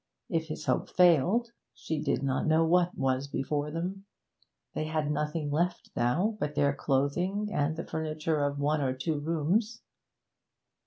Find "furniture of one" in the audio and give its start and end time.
7.85-8.81